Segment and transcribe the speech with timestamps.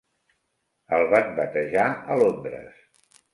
[0.97, 3.21] El van batejar a Londres.